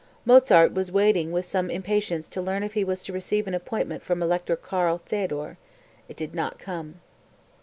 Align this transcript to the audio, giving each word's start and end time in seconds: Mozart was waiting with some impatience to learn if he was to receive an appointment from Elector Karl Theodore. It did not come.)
Mozart 0.25 0.73
was 0.73 0.91
waiting 0.91 1.31
with 1.31 1.45
some 1.45 1.69
impatience 1.69 2.27
to 2.29 2.41
learn 2.41 2.63
if 2.63 2.73
he 2.73 2.83
was 2.83 3.03
to 3.03 3.13
receive 3.13 3.45
an 3.47 3.53
appointment 3.53 4.01
from 4.01 4.23
Elector 4.23 4.55
Karl 4.55 4.97
Theodore. 4.97 5.59
It 6.09 6.17
did 6.17 6.33
not 6.33 6.57
come.) 6.57 7.01